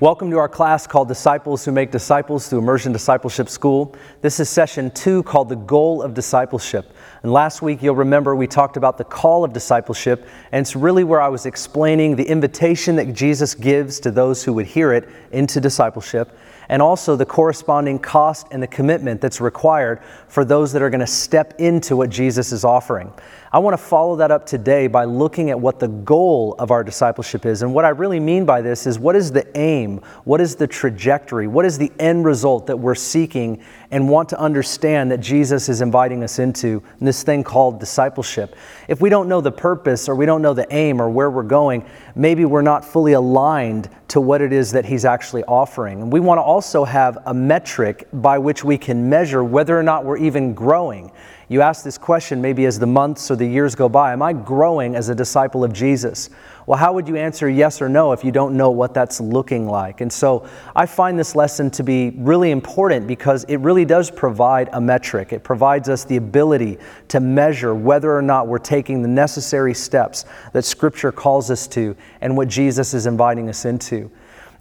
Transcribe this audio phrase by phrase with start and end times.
[0.00, 3.94] Welcome to our class called Disciples Who Make Disciples through Immersion Discipleship School.
[4.22, 6.94] This is session two called The Goal of Discipleship.
[7.22, 11.04] And last week, you'll remember we talked about the call of discipleship, and it's really
[11.04, 15.06] where I was explaining the invitation that Jesus gives to those who would hear it
[15.32, 16.34] into discipleship,
[16.70, 21.00] and also the corresponding cost and the commitment that's required for those that are going
[21.00, 23.12] to step into what Jesus is offering.
[23.52, 26.84] I want to follow that up today by looking at what the goal of our
[26.84, 27.62] discipleship is.
[27.62, 29.98] And what I really mean by this is what is the aim?
[30.22, 31.48] What is the trajectory?
[31.48, 35.80] What is the end result that we're seeking and want to understand that Jesus is
[35.80, 38.54] inviting us into this thing called discipleship?
[38.86, 41.42] If we don't know the purpose or we don't know the aim or where we're
[41.42, 46.02] going, maybe we're not fully aligned to what it is that He's actually offering.
[46.02, 49.82] And we want to also have a metric by which we can measure whether or
[49.82, 51.10] not we're even growing
[51.50, 54.32] you ask this question maybe as the months or the years go by Am I
[54.32, 56.30] growing as a disciple of Jesus?
[56.64, 59.66] Well, how would you answer yes or no if you don't know what that's looking
[59.66, 60.00] like?
[60.00, 64.68] And so I find this lesson to be really important because it really does provide
[64.72, 65.32] a metric.
[65.32, 66.78] It provides us the ability
[67.08, 71.96] to measure whether or not we're taking the necessary steps that Scripture calls us to
[72.20, 74.08] and what Jesus is inviting us into.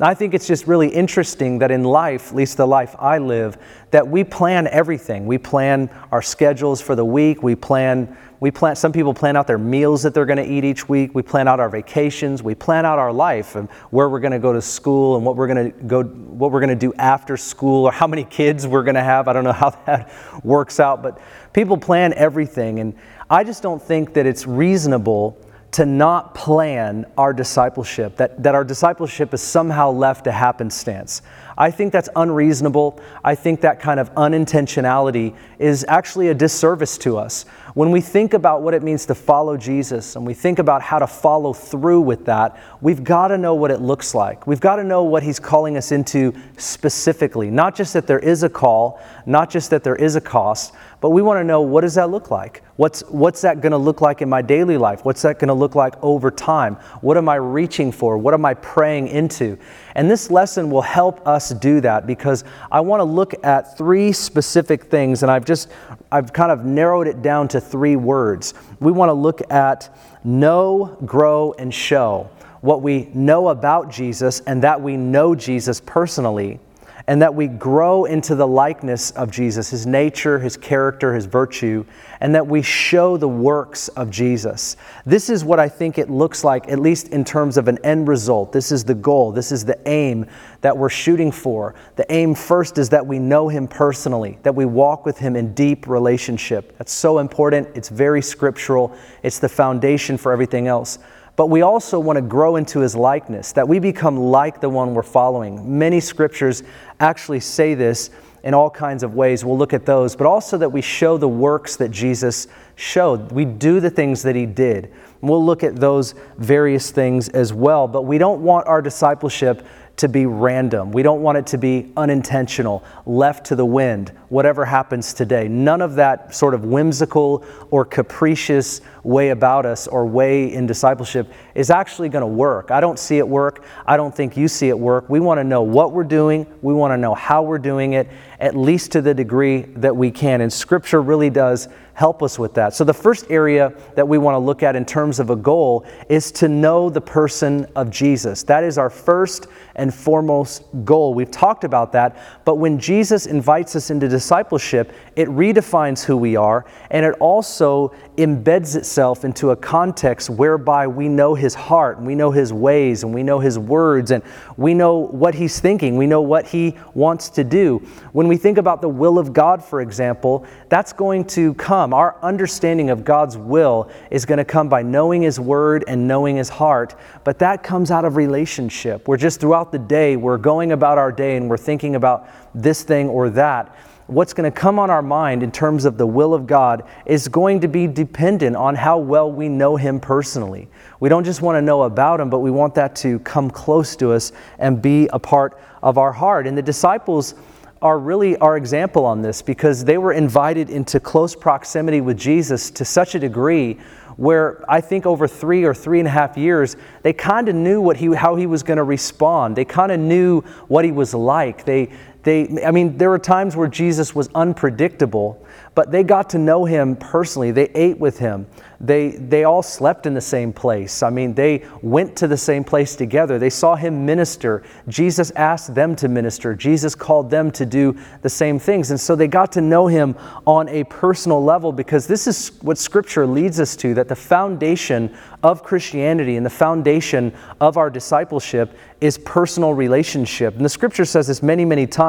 [0.02, 3.58] I think it's just really interesting that in life, at least the life I live,
[3.92, 5.26] that we plan everything.
[5.26, 7.44] We plan our schedules for the week.
[7.44, 10.64] We plan, we plan, some people plan out their meals that they're going to eat
[10.64, 11.14] each week.
[11.14, 12.42] We plan out our vacations.
[12.42, 15.36] We plan out our life and where we're going to go to school and what
[15.36, 18.66] we're going to go, what we're going to do after school or how many kids
[18.66, 19.28] we're going to have.
[19.28, 20.10] I don't know how that
[20.46, 21.20] works out, but
[21.52, 22.80] people plan everything.
[22.80, 22.96] And
[23.30, 25.38] I just don't think that it's reasonable
[25.72, 31.22] to not plan our discipleship, that, that our discipleship is somehow left to happenstance.
[31.60, 33.02] I think that's unreasonable.
[33.22, 37.44] I think that kind of unintentionality is actually a disservice to us.
[37.74, 41.00] When we think about what it means to follow Jesus and we think about how
[41.00, 44.48] to follow through with that, we've got to know what it looks like.
[44.48, 47.52] We've got to know what He's calling us into specifically.
[47.52, 51.10] Not just that there is a call, not just that there is a cost, but
[51.12, 52.64] we want to know what does that look like?
[52.76, 55.06] What's, what's that going to look like in my daily life?
[55.06, 56.76] What's that going to look like over time?
[57.02, 58.18] What am I reaching for?
[58.18, 59.58] What am I praying into?
[59.96, 64.12] And this lesson will help us do that because I want to look at three
[64.12, 65.70] specific things, and I've just
[66.12, 68.54] I've kind of narrowed it down to three words.
[68.80, 72.30] We want to look at know, grow, and show.
[72.62, 76.60] What we know about Jesus and that we know Jesus personally
[77.10, 81.84] and that we grow into the likeness of Jesus, his nature, his character, his virtue,
[82.20, 84.78] and that we show the works of Jesus.
[85.08, 88.08] This is what I think it looks like, at least in terms of an end
[88.08, 88.52] result.
[88.52, 90.28] This is the goal, this is the aim
[90.62, 91.74] that we're shooting for.
[91.96, 95.56] The aim first is that we know him personally, that we walk with him in
[95.56, 96.78] deep relationship.
[96.78, 97.70] That's so important.
[97.74, 101.00] It's very scriptural, it's the foundation for everything else
[101.40, 104.94] but we also want to grow into his likeness, that we become like the one
[104.94, 105.80] we're following.
[105.80, 106.64] Many scriptures
[107.00, 108.10] actually say this
[108.44, 109.46] in all kinds of ways.
[109.46, 113.32] We'll look at those, but also that we show the works that Jesus showed.
[113.32, 114.92] We do the things that he did.
[115.22, 119.66] We'll look at those various things as well, but we don't want our discipleship
[120.00, 120.92] to be random.
[120.92, 125.48] We don't want it to be unintentional, left to the wind, whatever happens today.
[125.48, 131.32] None of that sort of whimsical or capricious way about us or way in discipleship
[131.54, 132.72] is actually going to work.
[132.72, 133.66] I don't see it work.
[133.86, 135.10] I don't think you see it work.
[135.10, 138.08] We want to know what we're doing, we want to know how we're doing it,
[138.40, 140.42] at least to the degree that we can.
[140.42, 141.68] And Scripture really does
[142.00, 142.74] help us with that.
[142.74, 145.86] So, the first area that we want to look at in terms of a goal
[146.08, 148.44] is to know the person of Jesus.
[148.44, 149.48] That is our first
[149.80, 151.14] and foremost goal.
[151.14, 156.36] We've talked about that, but when Jesus invites us into discipleship, it redefines who we
[156.36, 162.06] are and it also embeds itself into a context whereby we know his heart and
[162.06, 164.22] we know his ways and we know his words and
[164.58, 167.78] we know what he's thinking, we know what he wants to do.
[168.12, 171.94] When we think about the will of God, for example, that's going to come.
[171.94, 176.36] Our understanding of God's will is going to come by knowing his word and knowing
[176.36, 179.08] his heart, but that comes out of relationship.
[179.08, 182.84] We're just throughout the day, we're going about our day and we're thinking about this
[182.84, 183.76] thing or that
[184.10, 187.28] what's going to come on our mind in terms of the will of God is
[187.28, 190.68] going to be dependent on how well we know Him personally.
[191.00, 193.96] We don't just want to know about Him, but we want that to come close
[193.98, 196.48] to us and be a part of our heart.
[196.48, 197.36] And the disciples
[197.84, 202.72] are really our example on this because they were invited into close proximity with Jesus
[202.72, 203.78] to such a degree
[204.20, 207.80] where I think over three or three and a half years, they kind of knew
[207.80, 209.56] what he, how he was going to respond.
[209.56, 211.64] They kind of knew what he was like.
[211.64, 211.90] They,
[212.24, 216.66] they, I mean, there were times where Jesus was unpredictable, but they got to know
[216.66, 217.52] him personally.
[217.52, 218.46] They ate with him.
[218.82, 221.04] They, they all slept in the same place.
[221.04, 223.40] I mean, they went to the same place together.
[223.40, 224.64] They saw him minister.
[224.88, 226.56] Jesus asked them to minister.
[226.56, 228.92] Jesus called them to do the same things.
[228.92, 230.16] And so they got to know him
[230.46, 235.16] on a personal level because this is what Scripture leads us to that the foundation
[235.44, 240.56] of Christianity and the foundation of our discipleship is personal relationship.
[240.56, 242.09] And the Scripture says this many, many times,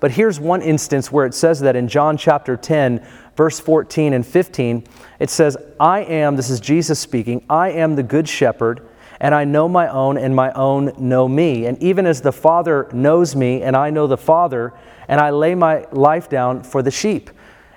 [0.00, 3.06] but here's one instance where it says that in John chapter 10,
[3.36, 4.84] verse 14 and 15,
[5.18, 8.86] it says, I am, this is Jesus speaking, I am the good shepherd,
[9.20, 11.66] and I know my own, and my own know me.
[11.66, 14.74] And even as the Father knows me, and I know the Father,
[15.08, 17.30] and I lay my life down for the sheep.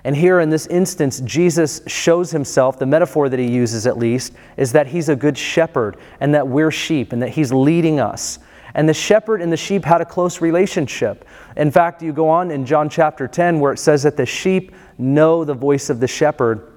[0.04, 4.32] And here in this instance, Jesus shows himself, the metaphor that he uses at least,
[4.56, 8.38] is that he's a good shepherd and that we're sheep and that he's leading us.
[8.74, 11.26] And the shepherd and the sheep had a close relationship.
[11.56, 14.72] In fact, you go on in John chapter 10 where it says that the sheep
[14.98, 16.70] know the voice of the shepherd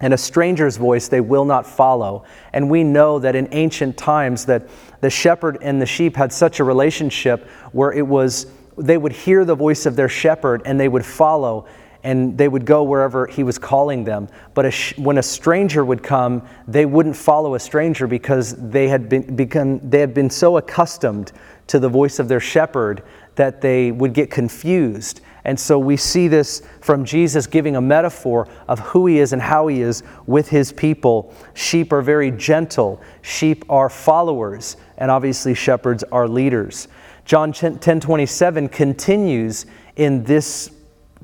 [0.00, 2.24] and a stranger's voice they will not follow.
[2.52, 4.68] And we know that in ancient times that
[5.00, 8.46] the shepherd and the sheep had such a relationship where it was
[8.78, 11.66] they would hear the voice of their shepherd and they would follow
[12.04, 14.28] and they would go wherever he was calling them.
[14.54, 19.08] But a when a stranger would come, they wouldn't follow a stranger because they had
[19.08, 21.32] been, they had been so accustomed
[21.68, 23.02] to the voice of their shepherd
[23.36, 25.20] that they would get confused.
[25.44, 29.42] And so we see this from Jesus giving a metaphor of who he is and
[29.42, 31.34] how he is with his people.
[31.54, 36.88] Sheep are very gentle, sheep are followers, and obviously shepherds are leaders.
[37.24, 39.66] John 10 27 continues
[39.96, 40.70] in this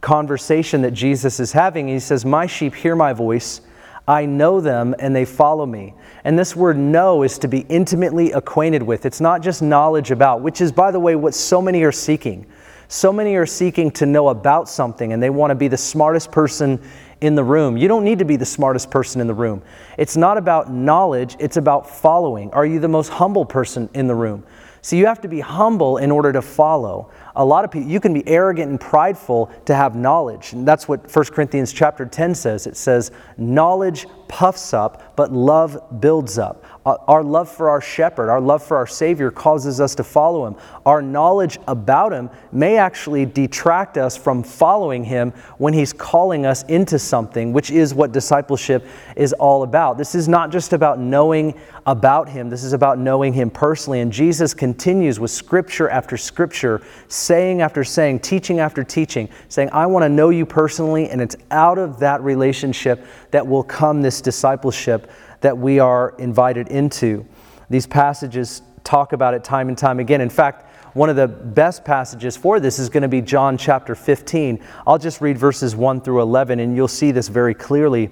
[0.00, 1.89] conversation that Jesus is having.
[1.89, 3.61] He says, My sheep hear my voice.
[4.06, 5.95] I know them and they follow me.
[6.25, 9.05] And this word know is to be intimately acquainted with.
[9.05, 12.47] It's not just knowledge about, which is, by the way, what so many are seeking.
[12.89, 16.33] So many are seeking to know about something and they want to be the smartest
[16.33, 16.81] person
[17.21, 17.77] in the room.
[17.77, 19.62] You don't need to be the smartest person in the room.
[19.99, 22.50] It's not about knowledge, it's about following.
[22.53, 24.45] Are you the most humble person in the room?
[24.81, 27.11] So you have to be humble in order to follow.
[27.38, 30.52] A lot of people, you can be arrogant and prideful to have knowledge.
[30.52, 32.67] And that's what 1 Corinthians chapter 10 says.
[32.67, 36.64] It says, knowledge puffs up, but love builds up.
[36.87, 40.46] Uh, our love for our shepherd, our love for our Savior causes us to follow
[40.46, 40.56] him.
[40.87, 46.62] Our knowledge about him may actually detract us from following him when he's calling us
[46.64, 48.87] into something, which is what discipleship
[49.17, 49.99] is all about.
[49.99, 51.55] This is not just about knowing
[51.85, 54.00] about him, this is about knowing him personally.
[54.00, 56.82] And Jesus continues with scripture after scripture,
[57.29, 61.37] saying after saying, teaching after teaching, saying, I want to know you personally, and it's
[61.51, 65.11] out of that relationship that will come this discipleship
[65.43, 67.27] that we are invited into.
[67.69, 70.23] These passages talk about it time and time again.
[70.23, 70.65] In fact,
[70.97, 74.65] one of the best passages for this is going to be John chapter 15.
[74.87, 78.09] I'll just read verses 1 through 11 and you'll see this very clearly.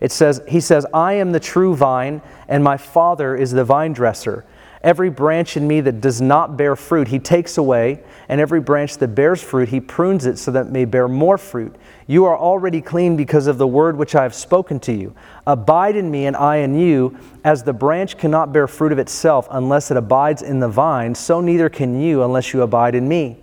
[0.00, 3.92] It says, He says, I am the true vine, and my Father is the vine
[3.92, 4.46] dresser.
[4.84, 8.98] Every branch in me that does not bear fruit, he takes away, and every branch
[8.98, 11.74] that bears fruit, he prunes it so that it may bear more fruit.
[12.06, 15.14] You are already clean because of the word which I have spoken to you.
[15.46, 17.18] Abide in me, and I in you.
[17.44, 21.40] As the branch cannot bear fruit of itself unless it abides in the vine, so
[21.40, 23.38] neither can you unless you abide in me.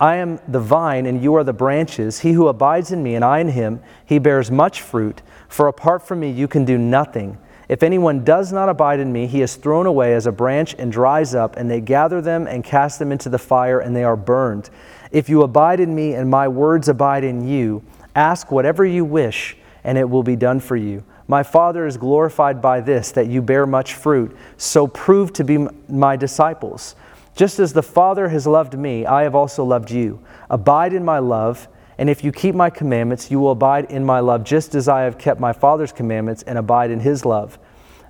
[0.00, 2.20] I am the vine, and you are the branches.
[2.20, 6.08] He who abides in me, and I in him, he bears much fruit, for apart
[6.08, 7.36] from me you can do nothing.
[7.68, 10.90] If anyone does not abide in me, he is thrown away as a branch and
[10.90, 14.16] dries up, and they gather them and cast them into the fire, and they are
[14.16, 14.70] burned.
[15.10, 17.82] If you abide in me, and my words abide in you,
[18.14, 21.04] ask whatever you wish, and it will be done for you.
[21.26, 24.34] My Father is glorified by this, that you bear much fruit.
[24.56, 26.96] So prove to be my disciples.
[27.36, 30.20] Just as the Father has loved me, I have also loved you.
[30.48, 31.68] Abide in my love.
[31.98, 35.02] And if you keep my commandments, you will abide in my love, just as I
[35.02, 37.58] have kept my Father's commandments and abide in his love.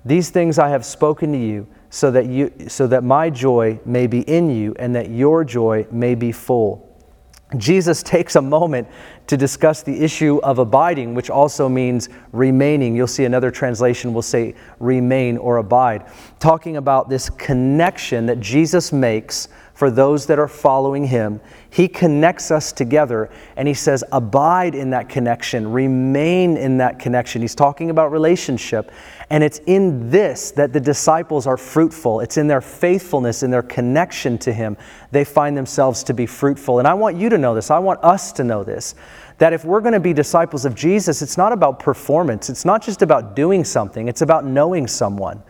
[0.09, 4.07] These things I have spoken to you, so that, you, so that my joy may
[4.07, 6.87] be in you and that your joy may be full.
[7.57, 8.87] Jesus takes a moment
[9.27, 12.95] to discuss the issue of abiding, which also means remaining.
[12.95, 18.91] You'll see another translation will say remain or abide, talking about this connection that Jesus
[18.91, 21.39] makes for those that are following him.
[21.71, 27.41] He connects us together and he says, Abide in that connection, remain in that connection.
[27.41, 28.91] He's talking about relationship.
[29.29, 32.21] And it's in this that the disciples are fruitful.
[32.21, 34.77] It's in their faithfulness, in their connection to him,
[35.11, 36.79] they find themselves to be fruitful.
[36.79, 37.69] And I want you to know this.
[37.69, 38.95] I want us to know this
[39.37, 42.83] that if we're going to be disciples of Jesus, it's not about performance, it's not
[42.83, 45.41] just about doing something, it's about knowing someone.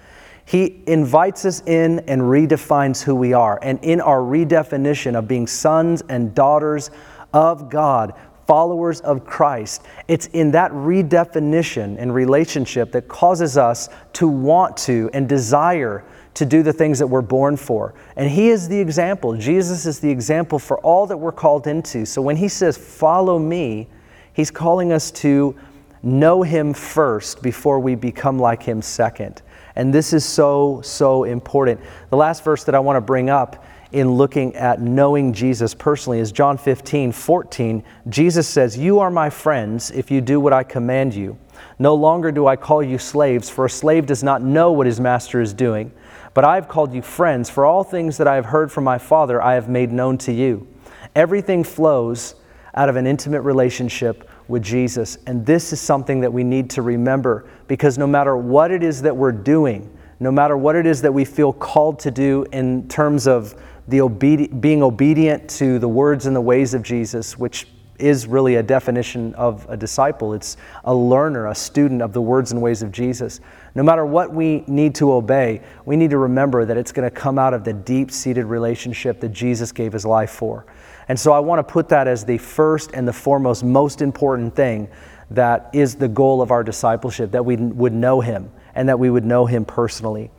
[0.50, 3.60] He invites us in and redefines who we are.
[3.62, 6.90] And in our redefinition of being sons and daughters
[7.32, 8.16] of God,
[8.48, 15.08] followers of Christ, it's in that redefinition and relationship that causes us to want to
[15.14, 16.04] and desire
[16.34, 17.94] to do the things that we're born for.
[18.16, 19.38] And He is the example.
[19.38, 22.08] Jesus is the example for all that we're called into.
[22.08, 23.88] So when He says, Follow me,
[24.34, 25.56] He's calling us to
[26.02, 29.44] know Him first before we become like Him second.
[29.80, 31.80] And this is so, so important.
[32.10, 36.20] The last verse that I want to bring up in looking at knowing Jesus personally
[36.20, 37.82] is John 15, 14.
[38.10, 41.38] Jesus says, You are my friends if you do what I command you.
[41.80, 45.00] No longer do I call you slaves, for a slave does not know what his
[45.00, 45.94] master is doing.
[46.34, 48.98] But I have called you friends, for all things that I have heard from my
[48.98, 50.68] Father I have made known to you.
[51.16, 52.36] Everything flows
[52.76, 55.18] out of an intimate relationship with Jesus.
[55.28, 59.02] And this is something that we need to remember because no matter what it is
[59.04, 62.88] that we're doing, no matter what it is that we feel called to do in
[62.90, 63.56] terms of
[63.88, 67.68] the obedi- being obedient to the words and the ways of Jesus, which
[68.00, 70.34] is really a definition of a disciple.
[70.34, 73.42] It's a learner, a student of the words and ways of Jesus.
[73.76, 77.14] No matter what we need to obey, we need to remember that it's going to
[77.16, 80.66] come out of the deep seated relationship that Jesus gave his life for.
[81.10, 84.56] And so I want to put that as the first and the foremost, most important
[84.56, 84.88] thing
[85.32, 89.10] that is the goal of our discipleship, that we would know Him and that we
[89.10, 90.32] would know Him personally.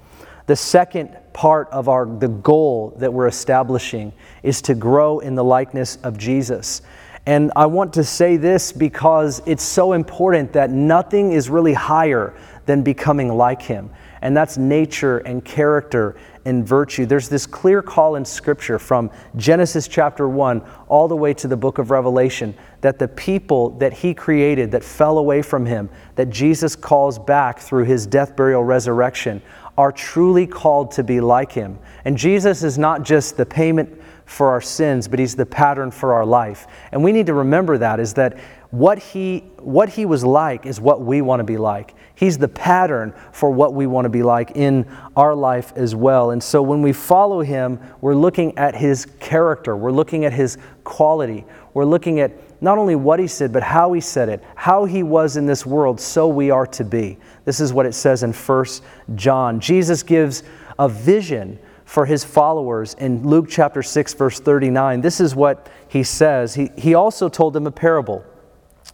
[0.47, 4.13] The second part of our the goal that we're establishing
[4.43, 6.83] is to grow in the likeness of Jesus.
[7.27, 12.35] And I want to say this because it's so important that nothing is really higher
[12.67, 13.91] than becoming like him.
[14.23, 17.07] And that's nature and character and virtue.
[17.07, 21.57] There's this clear call in Scripture from Genesis chapter 1 all the way to the
[21.57, 26.31] book of Revelation that the people that He created that fell away from Him, that
[26.31, 29.43] Jesus calls back through His death, burial, resurrection,
[29.77, 31.79] are truly called to be like Him.
[32.05, 36.15] And Jesus is not just the payment for our sins, but He's the pattern for
[36.15, 36.67] our life.
[36.93, 38.39] And we need to remember that is that
[38.71, 41.95] what he, what he was like is what we want to be like.
[42.21, 44.85] He's the pattern for what we want to be like in
[45.17, 46.33] our life as well.
[46.33, 50.59] And so when we follow him, we're looking at his character, we're looking at his
[50.85, 54.85] quality, we're looking at not only what he said, but how he said it, how
[54.85, 57.17] he was in this world, so we are to be.
[57.47, 58.67] This is what it says in 1
[59.15, 59.59] John.
[59.59, 60.43] Jesus gives
[60.79, 65.01] a vision for his followers in Luke chapter 6, verse 39.
[65.01, 66.55] This is what he says.
[66.55, 68.27] He, he also told them a parable.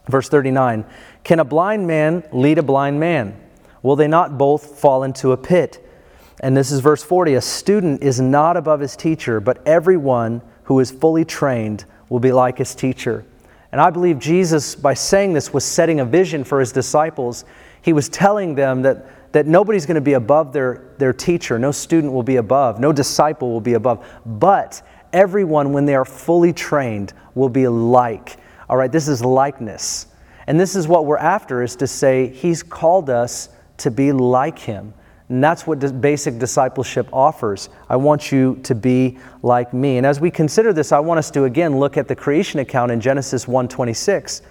[0.09, 0.85] Verse 39
[1.26, 3.37] Can a blind man lead a blind man?
[3.83, 5.85] Will they not both fall into a pit?
[6.38, 10.78] And this is verse 40 A student is not above his teacher, but everyone who
[10.78, 13.25] is fully trained will be like his teacher.
[13.73, 17.45] And I believe Jesus, by saying this, was setting a vision for his disciples.
[17.83, 21.73] He was telling them that, that nobody's going to be above their, their teacher, no
[21.73, 24.80] student will be above, no disciple will be above, but
[25.12, 28.37] everyone, when they are fully trained, will be like
[28.68, 30.06] all right, this is likeness.
[30.47, 33.49] And this is what we're after is to say he's called us
[33.79, 34.95] to be like him.
[35.29, 37.69] And that's what basic discipleship offers.
[37.88, 39.97] I want you to be like me.
[39.97, 42.93] And as we consider this, I want us to again look at the creation account
[42.93, 44.43] in Genesis 1:26.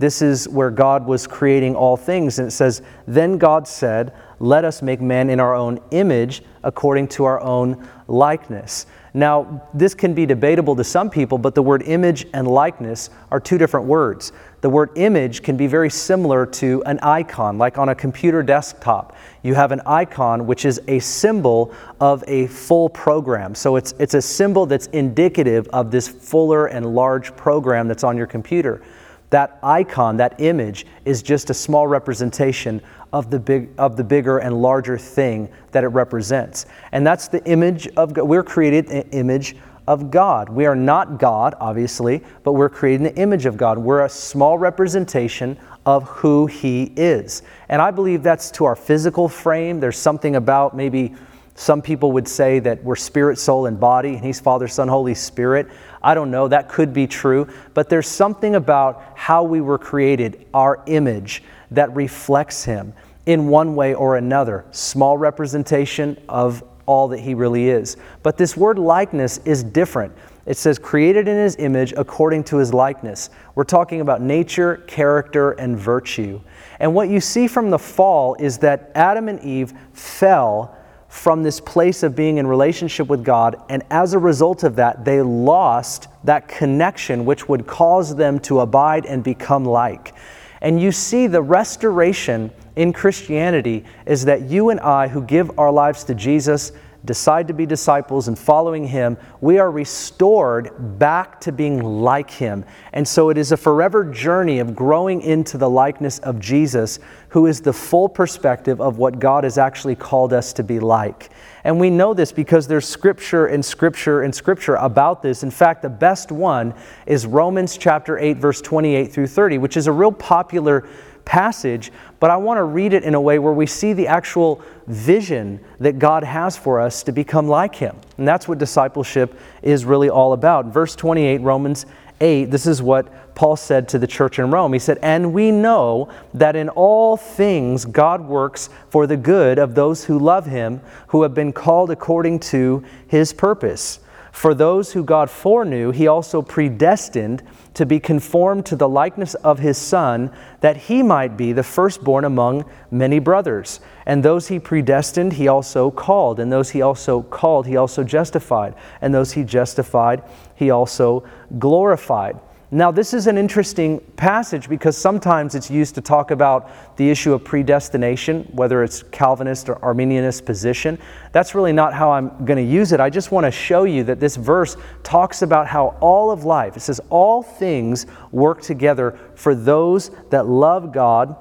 [0.00, 4.64] This is where God was creating all things and it says, "Then God said, let
[4.64, 10.12] us make man in our own image according to our own likeness." Now, this can
[10.12, 14.32] be debatable to some people, but the word image and likeness are two different words.
[14.64, 19.14] The word image can be very similar to an icon, like on a computer desktop.
[19.42, 23.54] You have an icon, which is a symbol of a full program.
[23.54, 28.16] So it's, it's a symbol that's indicative of this fuller and large program that's on
[28.16, 28.80] your computer.
[29.28, 32.80] That icon, that image, is just a small representation
[33.12, 36.64] of the, big, of the bigger and larger thing that it represents.
[36.90, 38.22] And that's the image of God.
[38.22, 40.48] We're created an image of God.
[40.48, 43.78] We are not God, obviously, but we're creating the image of God.
[43.78, 47.42] We're a small representation of who He is.
[47.68, 49.80] And I believe that's to our physical frame.
[49.80, 51.14] There's something about maybe
[51.56, 55.14] some people would say that we're spirit, soul, and body, and He's Father, Son, Holy
[55.14, 55.68] Spirit.
[56.02, 57.48] I don't know, that could be true.
[57.74, 62.92] But there's something about how we were created, our image, that reflects Him
[63.26, 64.64] in one way or another.
[64.70, 67.96] Small representation of all that he really is.
[68.22, 70.12] But this word likeness is different.
[70.46, 73.30] It says, created in his image according to his likeness.
[73.54, 76.40] We're talking about nature, character, and virtue.
[76.80, 80.76] And what you see from the fall is that Adam and Eve fell
[81.08, 85.04] from this place of being in relationship with God, and as a result of that,
[85.04, 90.12] they lost that connection which would cause them to abide and become like.
[90.60, 95.70] And you see the restoration in Christianity is that you and I, who give our
[95.70, 96.72] lives to Jesus,
[97.04, 102.64] decide to be disciples and following Him, we are restored back to being like Him.
[102.92, 107.46] And so it is a forever journey of growing into the likeness of Jesus, who
[107.46, 111.30] is the full perspective of what God has actually called us to be like.
[111.64, 115.42] And we know this because there's scripture and scripture and scripture about this.
[115.42, 116.74] In fact, the best one
[117.06, 120.88] is Romans chapter 8, verse 28 through 30, which is a real popular
[121.24, 124.62] passage, but I want to read it in a way where we see the actual
[124.86, 127.96] vision that God has for us to become like Him.
[128.18, 130.66] And that's what discipleship is really all about.
[130.66, 131.86] Verse 28, Romans
[132.20, 134.72] 8, this is what Paul said to the church in Rome.
[134.72, 139.74] He said, And we know that in all things God works for the good of
[139.74, 144.00] those who love Him, who have been called according to His purpose.
[144.34, 149.60] For those who God foreknew, he also predestined to be conformed to the likeness of
[149.60, 153.78] his Son, that he might be the firstborn among many brothers.
[154.04, 156.40] And those he predestined, he also called.
[156.40, 158.74] And those he also called, he also justified.
[159.00, 160.24] And those he justified,
[160.56, 161.22] he also
[161.56, 162.36] glorified.
[162.74, 167.32] Now, this is an interesting passage because sometimes it's used to talk about the issue
[167.32, 170.98] of predestination, whether it's Calvinist or Arminianist position.
[171.30, 172.98] That's really not how I'm going to use it.
[172.98, 176.76] I just want to show you that this verse talks about how all of life,
[176.76, 181.36] it says, all things work together for those that love God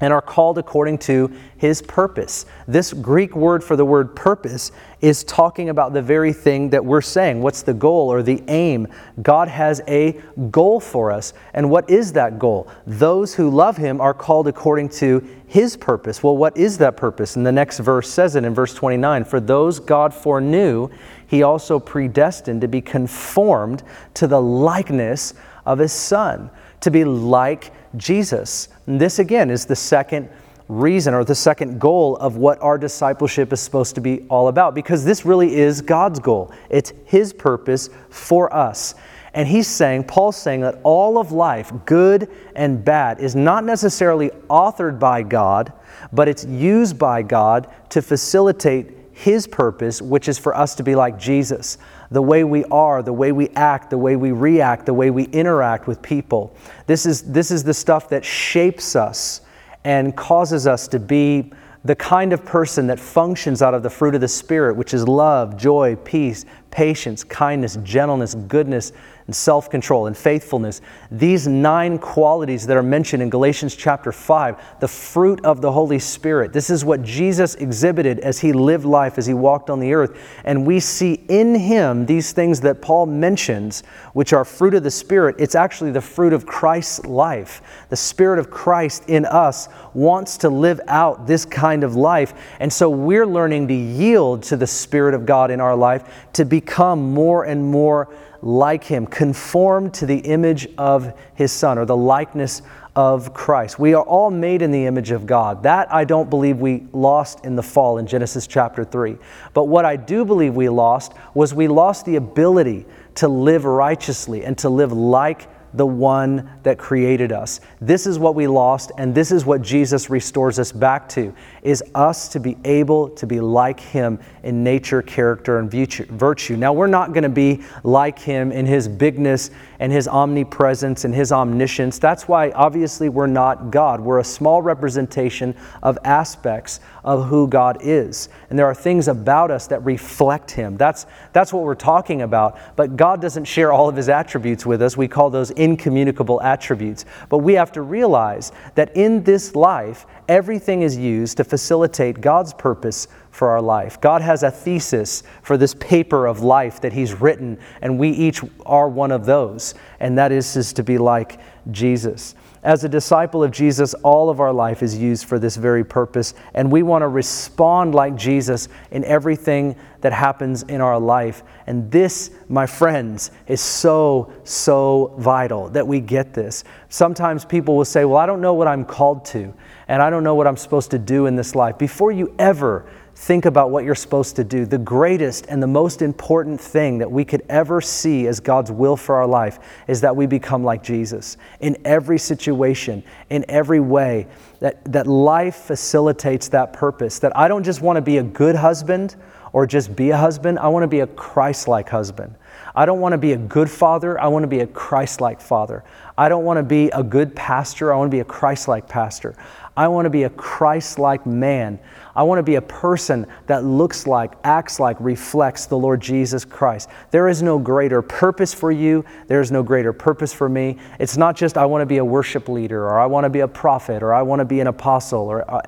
[0.00, 2.46] and are called according to his purpose.
[2.66, 7.00] This Greek word for the word purpose is talking about the very thing that we're
[7.00, 7.40] saying.
[7.40, 8.88] What's the goal or the aim?
[9.22, 10.20] God has a
[10.50, 11.32] goal for us.
[11.52, 12.68] And what is that goal?
[12.86, 16.22] Those who love him are called according to his purpose.
[16.22, 17.36] Well, what is that purpose?
[17.36, 20.88] And the next verse says it in verse 29 For those God foreknew,
[21.26, 23.84] he also predestined to be conformed
[24.14, 25.34] to the likeness
[25.64, 26.50] of his Son,
[26.84, 28.68] to be like Jesus.
[28.86, 30.28] And this again is the second
[30.68, 34.74] reason or the second goal of what our discipleship is supposed to be all about
[34.74, 36.52] because this really is God's goal.
[36.70, 38.94] It's His purpose for us.
[39.34, 44.30] And he's saying, Paul's saying that all of life, good and bad, is not necessarily
[44.48, 45.72] authored by God,
[46.12, 50.94] but it's used by God to facilitate his purpose, which is for us to be
[50.94, 51.78] like Jesus
[52.14, 55.24] the way we are, the way we act, the way we react, the way we
[55.24, 56.56] interact with people.
[56.86, 59.40] This is, this is the stuff that shapes us
[59.82, 61.52] and causes us to be
[61.84, 65.08] the kind of person that functions out of the fruit of the Spirit, which is
[65.08, 68.92] love, joy, peace, patience, kindness, gentleness, goodness,
[69.26, 70.80] and self control and faithfulness.
[71.10, 75.98] These nine qualities that are mentioned in Galatians chapter 5, the fruit of the Holy
[75.98, 76.52] Spirit.
[76.52, 80.18] This is what Jesus exhibited as he lived life, as he walked on the earth.
[80.44, 83.82] And we see in him these things that Paul mentions,
[84.12, 85.36] which are fruit of the Spirit.
[85.38, 87.86] It's actually the fruit of Christ's life.
[87.88, 92.34] The Spirit of Christ in us wants to live out this kind of life.
[92.60, 96.44] And so we're learning to yield to the Spirit of God in our life to
[96.44, 101.96] become more and more like him, conformed to the image of his son or the
[101.96, 102.60] likeness
[102.94, 103.78] of Christ.
[103.78, 105.62] We are all made in the image of God.
[105.62, 109.16] That I don't believe we lost in the fall in Genesis chapter 3.
[109.54, 112.84] But what I do believe we lost was we lost the ability
[113.16, 117.60] to live righteously and to live like the one that created us.
[117.80, 121.82] This is what we lost, and this is what Jesus restores us back to, is
[121.94, 126.56] us to be able to be like him in nature, character, and virtue.
[126.56, 131.14] Now, we're not going to be like him in his bigness and his omnipresence and
[131.14, 131.98] his omniscience.
[131.98, 134.00] That's why, obviously, we're not God.
[134.00, 138.28] We're a small representation of aspects of who God is.
[138.50, 140.76] And there are things about us that reflect him.
[140.76, 142.58] That's, that's what we're talking about.
[142.76, 144.96] But God doesn't share all of his attributes with us.
[144.96, 147.06] We call those incommunicable attributes.
[147.30, 152.52] But we have to realize that in this life, everything is used to facilitate God's
[152.52, 154.00] purpose for our life.
[154.00, 158.40] God has a thesis for this paper of life that He's written, and we each
[158.66, 161.38] are one of those, and that is, is to be like
[161.70, 162.34] Jesus.
[162.64, 166.32] As a disciple of Jesus, all of our life is used for this very purpose,
[166.54, 171.42] and we want to respond like Jesus in everything that happens in our life.
[171.66, 176.64] And this, my friends, is so, so vital that we get this.
[176.88, 179.52] Sometimes people will say, Well, I don't know what I'm called to,
[179.86, 181.76] and I don't know what I'm supposed to do in this life.
[181.76, 186.02] Before you ever think about what you're supposed to do, the greatest and the most
[186.02, 190.14] important thing that we could ever see as God's will for our life is that
[190.14, 194.26] we become like Jesus in every situation, in every way,
[194.60, 197.20] that, that life facilitates that purpose.
[197.20, 199.16] That I don't just want to be a good husband
[199.52, 202.34] or just be a husband, I want to be a Christ like husband.
[202.74, 204.20] I don't want to be a good father.
[204.20, 205.84] I want to be a Christ like father.
[206.16, 207.92] I don't want to be a good pastor.
[207.92, 209.34] I want to be a Christ like pastor.
[209.76, 211.80] I want to be a Christ like man.
[212.14, 216.44] I want to be a person that looks like, acts like, reflects the Lord Jesus
[216.44, 216.88] Christ.
[217.10, 219.04] There is no greater purpose for you.
[219.26, 220.78] There is no greater purpose for me.
[221.00, 223.40] It's not just I want to be a worship leader or I want to be
[223.40, 225.60] a prophet or I want to be an apostle or uh,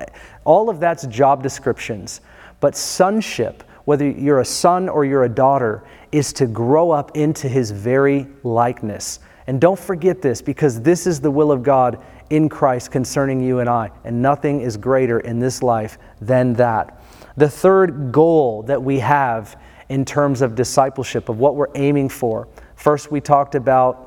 [0.45, 2.21] all of that's job descriptions.
[2.61, 7.47] But sonship, whether you're a son or you're a daughter, is to grow up into
[7.47, 9.19] his very likeness.
[9.47, 13.59] And don't forget this because this is the will of God in Christ concerning you
[13.59, 17.01] and I, and nothing is greater in this life than that.
[17.37, 22.47] The third goal that we have in terms of discipleship, of what we're aiming for,
[22.75, 24.03] first we talked about.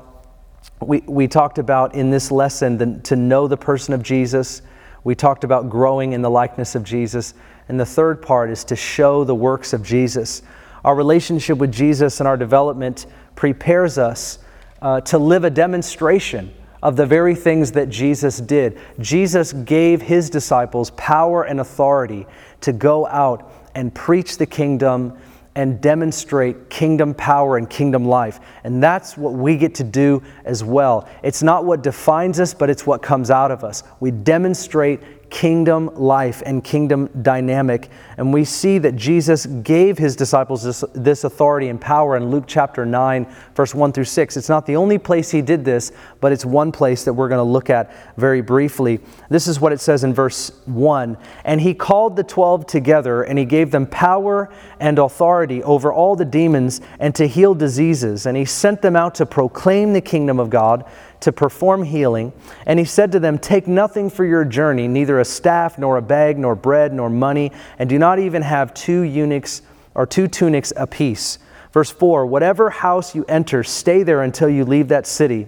[0.79, 4.61] We, we talked about in this lesson the, to know the person of Jesus.
[5.03, 7.33] We talked about growing in the likeness of Jesus.
[7.67, 10.43] And the third part is to show the works of Jesus.
[10.83, 14.39] Our relationship with Jesus and our development prepares us
[14.81, 18.79] uh, to live a demonstration of the very things that Jesus did.
[18.99, 22.25] Jesus gave his disciples power and authority
[22.61, 25.17] to go out and preach the kingdom
[25.53, 28.39] and demonstrate kingdom power and kingdom life.
[28.63, 31.07] And that's what we get to do as well.
[31.23, 33.83] It's not what defines us, but it's what comes out of us.
[33.99, 37.89] We demonstrate kingdom life and kingdom dynamic.
[38.17, 42.43] And we see that Jesus gave his disciples this, this, authority and power in Luke
[42.45, 44.37] chapter 9, verse 1 through 6.
[44.37, 47.39] It's not the only place he did this, but it's one place that we're going
[47.39, 48.99] to look at very briefly.
[49.29, 53.39] This is what it says in verse 1 And he called the twelve together, and
[53.39, 58.25] he gave them power and authority over all the demons and to heal diseases.
[58.25, 60.85] And he sent them out to proclaim the kingdom of God
[61.21, 62.33] to perform healing.
[62.65, 66.01] And he said to them, Take nothing for your journey, neither a staff, nor a
[66.01, 69.61] bag, nor bread, nor money, and do not even have two eunuchs
[69.95, 71.39] or two tunics apiece.
[71.71, 75.47] Verse 4 Whatever house you enter, stay there until you leave that city.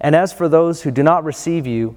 [0.00, 1.96] And as for those who do not receive you,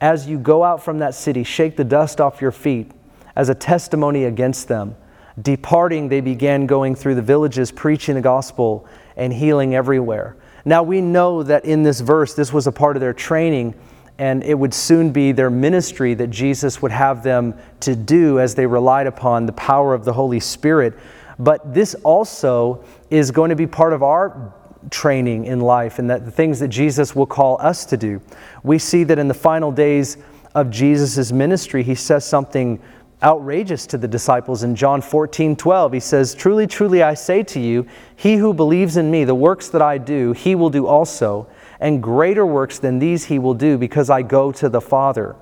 [0.00, 2.90] as you go out from that city, shake the dust off your feet
[3.36, 4.96] as a testimony against them.
[5.40, 10.36] Departing, they began going through the villages, preaching the gospel and healing everywhere.
[10.64, 13.74] Now we know that in this verse, this was a part of their training,
[14.18, 18.54] and it would soon be their ministry that Jesus would have them to do as
[18.54, 20.94] they relied upon the power of the Holy Spirit.
[21.38, 24.54] But this also is going to be part of our
[24.90, 28.20] training in life and that the things that Jesus will call us to do.
[28.62, 30.16] We see that in the final days
[30.54, 32.80] of Jesus' ministry, he says something
[33.22, 35.92] outrageous to the disciples in John 14, 12.
[35.92, 39.68] He says, Truly, truly, I say to you, he who believes in me, the works
[39.68, 41.48] that I do, he will do also,
[41.80, 45.36] and greater works than these he will do, because I go to the Father.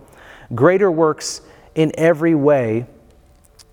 [0.54, 1.42] Greater works
[1.74, 2.86] in every way,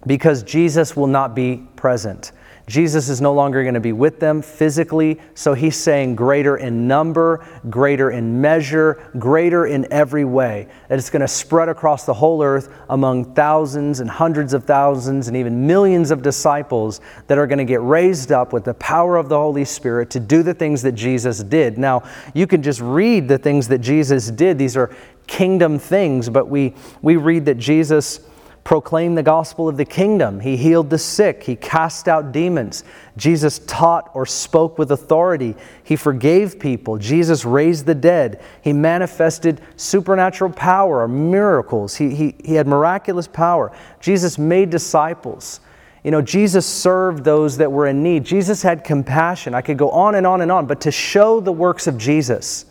[0.05, 2.31] because Jesus will not be present.
[2.67, 6.85] Jesus is no longer going to be with them physically, so he's saying greater in
[6.85, 10.67] number, greater in measure, greater in every way.
[10.89, 15.29] That it's going to spread across the whole earth among thousands and hundreds of thousands
[15.29, 19.15] and even millions of disciples that are going to get raised up with the power
[19.15, 21.77] of the Holy Spirit to do the things that Jesus did.
[21.77, 22.03] Now,
[22.33, 24.57] you can just read the things that Jesus did.
[24.57, 24.93] These are
[25.25, 28.19] kingdom things, but we, we read that Jesus
[28.67, 30.41] proclaimed the gospel of the kingdom.
[30.41, 31.41] He healed the sick.
[31.41, 32.83] He cast out demons.
[33.15, 35.55] Jesus taught or spoke with authority.
[35.85, 36.97] He forgave people.
[36.97, 38.41] Jesus raised the dead.
[38.61, 41.95] He manifested supernatural power or miracles.
[41.95, 43.71] He, he, he had miraculous power.
[44.01, 45.61] Jesus made disciples.
[46.03, 48.25] You know, Jesus served those that were in need.
[48.25, 49.55] Jesus had compassion.
[49.55, 52.65] I could go on and on and on, but to show the works of Jesus,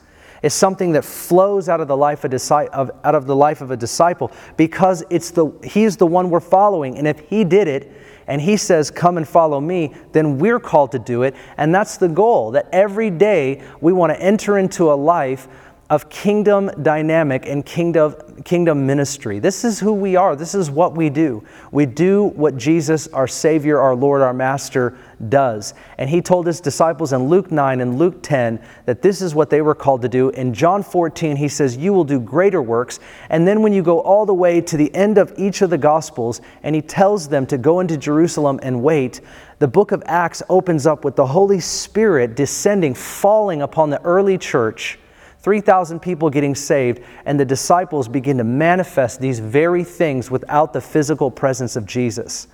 [0.46, 3.72] is something that flows out of the life of, of, out of the life of
[3.72, 6.96] a disciple because it's the he's the one we're following.
[6.98, 7.92] And if he did it
[8.28, 11.34] and he says come and follow me then we're called to do it.
[11.56, 15.48] And that's the goal that every day we want to enter into a life
[15.88, 19.38] of kingdom dynamic and kingdom, kingdom ministry.
[19.38, 20.34] This is who we are.
[20.34, 21.44] This is what we do.
[21.70, 25.74] We do what Jesus, our Savior, our Lord, our Master, does.
[25.96, 29.48] And he told his disciples in Luke 9 and Luke 10 that this is what
[29.48, 30.30] they were called to do.
[30.30, 32.98] In John 14, he says, You will do greater works.
[33.30, 35.78] And then when you go all the way to the end of each of the
[35.78, 39.20] Gospels, and he tells them to go into Jerusalem and wait,
[39.60, 44.36] the book of Acts opens up with the Holy Spirit descending, falling upon the early
[44.36, 44.98] church
[45.46, 50.80] 3,000 people getting saved, and the disciples begin to manifest these very things without the
[50.80, 52.48] physical presence of Jesus.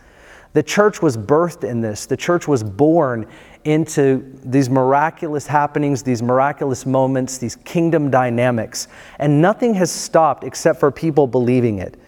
[0.52, 2.04] The church was birthed in this.
[2.04, 3.26] The church was born
[3.64, 8.88] into these miraculous happenings, these miraculous moments, these kingdom dynamics.
[9.18, 11.98] And nothing has stopped except for people believing it.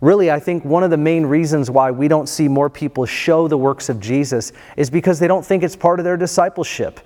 [0.00, 3.46] Really, I think one of the main reasons why we don't see more people show
[3.46, 6.98] the works of Jesus is because they don't think it's part of their discipleship.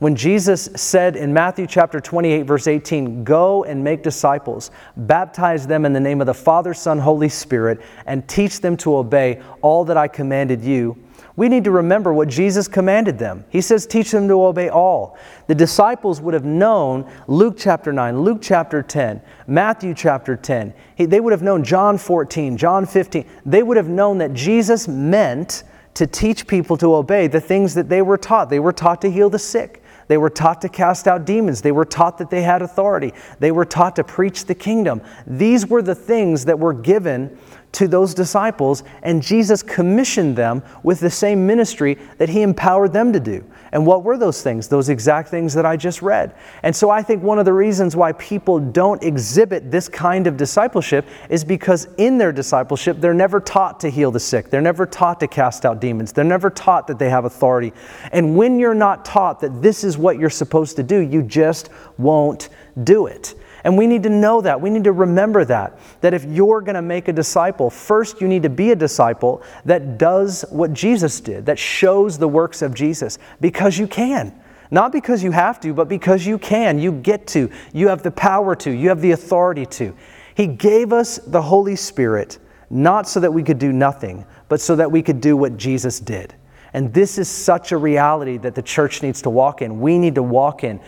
[0.00, 5.84] When Jesus said in Matthew chapter 28, verse 18, Go and make disciples, baptize them
[5.84, 9.84] in the name of the Father, Son, Holy Spirit, and teach them to obey all
[9.84, 10.96] that I commanded you,
[11.36, 13.44] we need to remember what Jesus commanded them.
[13.48, 15.16] He says, Teach them to obey all.
[15.46, 20.74] The disciples would have known Luke chapter 9, Luke chapter 10, Matthew chapter 10.
[20.98, 23.24] They would have known John 14, John 15.
[23.46, 25.62] They would have known that Jesus meant
[25.94, 28.50] to teach people to obey the things that they were taught.
[28.50, 29.79] They were taught to heal the sick.
[30.10, 31.62] They were taught to cast out demons.
[31.62, 33.14] They were taught that they had authority.
[33.38, 35.02] They were taught to preach the kingdom.
[35.24, 37.38] These were the things that were given
[37.72, 43.12] to those disciples, and Jesus commissioned them with the same ministry that he empowered them
[43.12, 43.44] to do.
[43.72, 44.66] And what were those things?
[44.66, 46.34] Those exact things that I just read.
[46.64, 50.36] And so I think one of the reasons why people don't exhibit this kind of
[50.36, 54.50] discipleship is because in their discipleship, they're never taught to heal the sick.
[54.50, 56.12] They're never taught to cast out demons.
[56.12, 57.72] They're never taught that they have authority.
[58.10, 61.70] And when you're not taught that this is what you're supposed to do, you just
[61.98, 62.48] won't
[62.82, 63.34] do it.
[63.64, 64.60] And we need to know that.
[64.60, 65.78] We need to remember that.
[66.00, 69.42] That if you're going to make a disciple, first you need to be a disciple
[69.64, 74.34] that does what Jesus did, that shows the works of Jesus, because you can.
[74.70, 76.78] Not because you have to, but because you can.
[76.78, 77.50] You get to.
[77.72, 78.70] You have the power to.
[78.70, 79.94] You have the authority to.
[80.34, 82.38] He gave us the Holy Spirit
[82.70, 85.98] not so that we could do nothing, but so that we could do what Jesus
[85.98, 86.34] did.
[86.72, 89.80] And this is such a reality that the church needs to walk in.
[89.80, 90.80] We need to walk in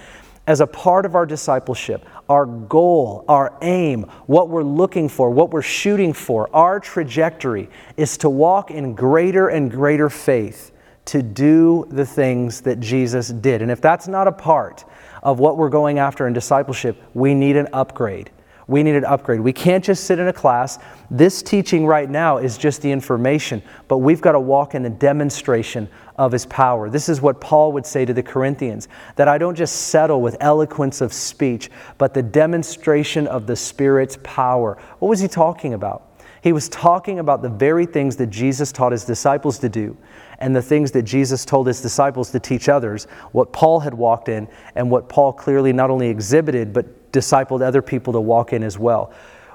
[0.47, 5.51] as a part of our discipleship, our goal, our aim, what we're looking for, what
[5.51, 10.73] we're shooting for, our trajectory is to walk in greater and greater faith
[11.05, 13.63] to do the things that Jesus did.
[13.63, 14.85] And if that's not a part
[15.23, 18.31] of what we're going after in discipleship, we need an upgrade.
[18.73, 19.41] We need an upgrade.
[19.41, 20.79] We can't just sit in a class.
[21.11, 24.89] This teaching right now is just the information, but we've got to walk in the
[24.89, 26.89] demonstration of his power.
[26.89, 30.39] This is what Paul would say to the Corinthians that I don't just settle with
[30.41, 34.79] eloquence of speech, but the demonstration of the Spirit's power.
[35.01, 36.09] What was he talking about?
[36.41, 39.99] He was talking about the very things that Jesus taught his disciples to do
[40.39, 44.31] and the things that Jesus told his disciples to teach others, what Paul had walked
[44.31, 48.63] in, and what Paul clearly not only exhibited, but discipled other people to walk in
[48.63, 49.13] as well.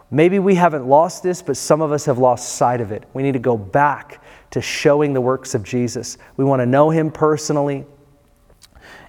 [0.09, 3.03] Maybe we haven't lost this, but some of us have lost sight of it.
[3.13, 6.17] We need to go back to showing the works of Jesus.
[6.37, 7.85] We want to know him personally,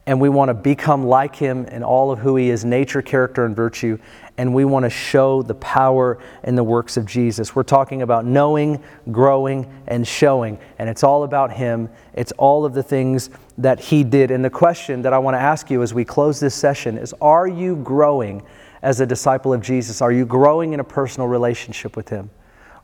[0.07, 3.45] and we want to become like him in all of who he is nature, character,
[3.45, 3.99] and virtue.
[4.38, 7.55] And we want to show the power in the works of Jesus.
[7.55, 10.59] We're talking about knowing, growing, and showing.
[10.79, 11.90] And it's all about him.
[12.14, 14.31] It's all of the things that he did.
[14.31, 17.12] And the question that I want to ask you as we close this session is
[17.20, 18.42] Are you growing
[18.81, 20.01] as a disciple of Jesus?
[20.01, 22.31] Are you growing in a personal relationship with him?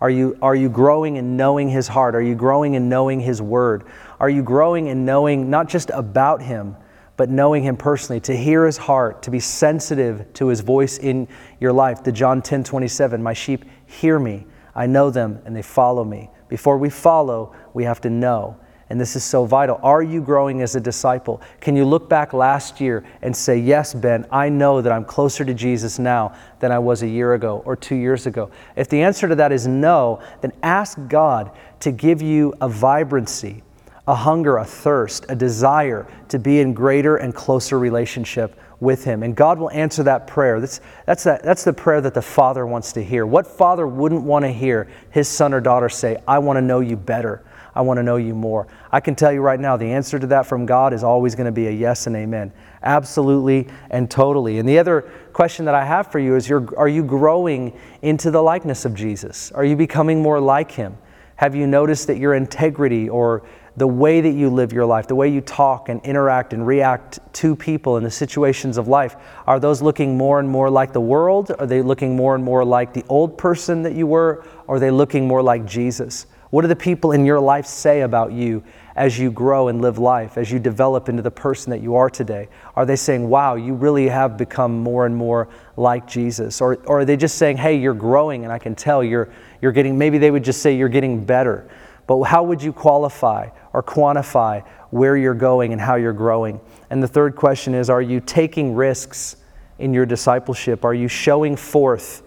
[0.00, 2.14] Are you, are you growing in knowing His heart?
[2.14, 3.84] Are you growing in knowing His Word?
[4.20, 6.76] Are you growing in knowing not just about Him,
[7.16, 11.29] but knowing Him personally, to hear His heart, to be sensitive to His voice in
[11.61, 12.03] your life?
[12.03, 16.31] The John 10 27, My sheep hear me, I know them, and they follow me.
[16.48, 18.59] Before we follow, we have to know.
[18.90, 19.81] And this is so vital.
[19.83, 21.40] Are you growing as a disciple?
[21.61, 25.44] Can you look back last year and say, Yes, Ben, I know that I'm closer
[25.44, 28.50] to Jesus now than I was a year ago or two years ago?
[28.77, 31.50] If the answer to that is no, then ask God
[31.81, 33.62] to give you a vibrancy,
[34.06, 39.22] a hunger, a thirst, a desire to be in greater and closer relationship with Him.
[39.22, 40.60] And God will answer that prayer.
[40.60, 43.24] That's, that's, that, that's the prayer that the Father wants to hear.
[43.24, 46.80] What father wouldn't want to hear his son or daughter say, I want to know
[46.80, 47.42] you better?
[47.74, 48.68] I want to know you more.
[48.92, 51.46] I can tell you right now, the answer to that from God is always going
[51.46, 52.52] to be a yes and amen.
[52.82, 54.58] Absolutely and totally.
[54.58, 58.42] And the other question that I have for you is Are you growing into the
[58.42, 59.50] likeness of Jesus?
[59.52, 60.96] Are you becoming more like Him?
[61.36, 63.42] Have you noticed that your integrity or
[63.76, 67.18] the way that you live your life, the way you talk and interact and react
[67.34, 71.00] to people in the situations of life, are those looking more and more like the
[71.00, 71.50] world?
[71.58, 74.44] Are they looking more and more like the old person that you were?
[74.68, 76.26] Or are they looking more like Jesus?
[76.50, 78.62] What do the people in your life say about you
[78.94, 82.08] as you grow and live life, as you develop into the person that you are
[82.08, 82.48] today?
[82.76, 86.60] Are they saying, wow, you really have become more and more like Jesus?
[86.60, 89.72] Or, or are they just saying, hey, you're growing and I can tell you're, you're
[89.72, 91.68] getting, maybe they would just say you're getting better.
[92.06, 96.58] But how would you qualify or quantify where you're going and how you're growing?
[96.88, 99.37] And the third question is, are you taking risks
[99.78, 100.84] in your discipleship?
[100.84, 102.22] Are you showing forth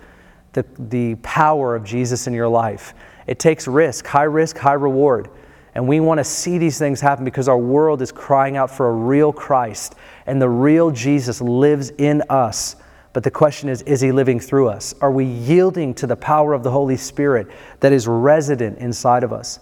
[0.54, 2.94] the, the power of Jesus in your life?
[3.26, 5.30] It takes risk, high risk, high reward.
[5.74, 8.90] And we want to see these things happen because our world is crying out for
[8.90, 12.76] a real Christ, and the real Jesus lives in us.
[13.14, 14.94] But the question is, is he living through us?
[15.02, 17.48] Are we yielding to the power of the Holy Spirit
[17.80, 19.60] that is resident inside of us?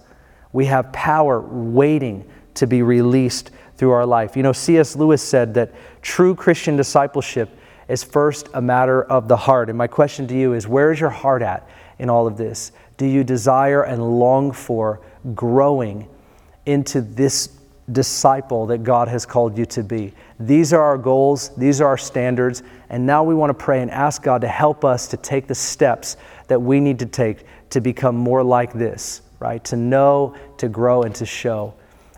[0.56, 4.38] We have power waiting to be released through our life.
[4.38, 4.96] You know, C.S.
[4.96, 7.50] Lewis said that true Christian discipleship
[7.88, 9.68] is first a matter of the heart.
[9.68, 12.72] And my question to you is where is your heart at in all of this?
[12.96, 15.02] Do you desire and long for
[15.34, 16.08] growing
[16.64, 17.50] into this
[17.92, 20.14] disciple that God has called you to be?
[20.40, 23.90] These are our goals, these are our standards, and now we want to pray and
[23.90, 26.16] ask God to help us to take the steps
[26.48, 29.64] that we need to take to become more like this, right?
[29.64, 31.74] To know, to grow, and to show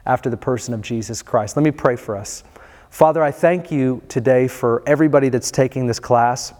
[0.06, 1.56] after the person of Jesus Christ.
[1.56, 2.44] Let me pray for us.
[2.90, 6.54] Father, I thank you today for everybody that's taking this class.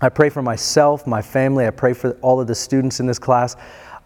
[0.00, 1.66] I pray for myself, my family.
[1.66, 3.56] I pray for all of the students in this class.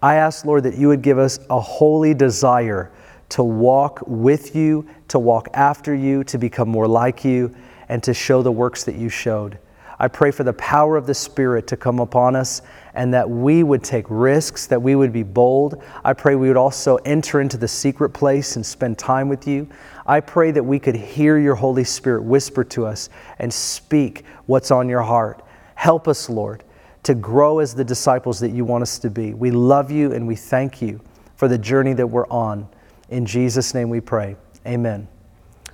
[0.00, 2.92] I ask, Lord, that you would give us a holy desire
[3.30, 7.54] to walk with you, to walk after you, to become more like you,
[7.88, 9.58] and to show the works that you showed.
[10.02, 12.60] I pray for the power of the Spirit to come upon us
[12.92, 15.80] and that we would take risks, that we would be bold.
[16.04, 19.68] I pray we would also enter into the secret place and spend time with you.
[20.04, 24.72] I pray that we could hear your Holy Spirit whisper to us and speak what's
[24.72, 25.44] on your heart.
[25.76, 26.64] Help us, Lord,
[27.04, 29.34] to grow as the disciples that you want us to be.
[29.34, 31.00] We love you and we thank you
[31.36, 32.68] for the journey that we're on.
[33.08, 34.34] In Jesus' name we pray.
[34.66, 35.06] Amen.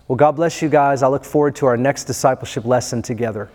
[0.07, 1.03] Well, God bless you guys.
[1.03, 3.49] I look forward to our next discipleship lesson together.